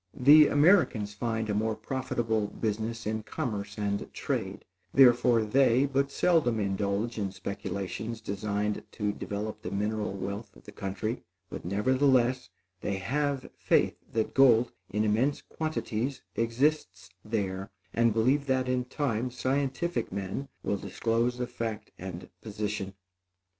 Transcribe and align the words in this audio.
The 0.17 0.47
Americans 0.47 1.13
find 1.13 1.47
a 1.47 1.53
more 1.53 1.75
profitable 1.75 2.47
business 2.47 3.05
in 3.05 3.21
commerce 3.21 3.77
and 3.77 4.11
trade, 4.15 4.65
therefore 4.91 5.43
they 5.43 5.85
but 5.85 6.09
seldom 6.09 6.59
indulge 6.59 7.19
in 7.19 7.31
speculations 7.31 8.19
designed 8.19 8.83
to 8.93 9.11
develop 9.11 9.61
the 9.61 9.69
mineral 9.69 10.13
wealth 10.13 10.55
of 10.55 10.63
the 10.63 10.71
country; 10.71 11.21
but 11.51 11.63
nevertheless, 11.65 12.49
they 12.81 12.95
have 12.95 13.51
faith 13.55 13.95
that 14.11 14.33
gold, 14.33 14.71
in 14.89 15.03
immense 15.03 15.43
quantities, 15.43 16.23
exists 16.35 17.11
there, 17.23 17.69
and 17.93 18.11
believe 18.11 18.47
that, 18.47 18.67
in 18.67 18.85
time, 18.85 19.29
scientific 19.29 20.11
men 20.11 20.49
will 20.63 20.77
disclose 20.77 21.37
the 21.37 21.45
fact 21.45 21.91
and 21.99 22.27
position. 22.41 22.95